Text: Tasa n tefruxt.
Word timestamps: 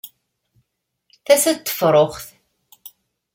Tasa 1.25 1.51
n 1.55 1.57
tefruxt. 1.59 2.27